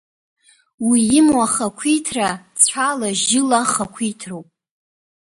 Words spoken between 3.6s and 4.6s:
хақәиҭроуп.